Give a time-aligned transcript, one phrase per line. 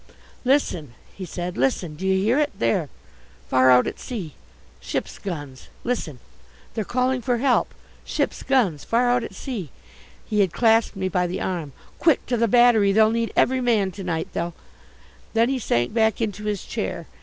[0.43, 1.93] "Listen," he said, "listen.
[1.93, 2.89] Do you hear it there
[3.47, 4.33] far out at sea
[4.79, 6.17] ships' guns listen
[6.73, 7.71] they're calling for help
[8.03, 9.69] ships' guns far out at sea!"
[10.25, 11.73] He had clasped me by the arm.
[11.99, 14.55] "Quick, to the Battery, they'll need every man to night, they'll"
[15.35, 17.05] Then he sank back into his chair.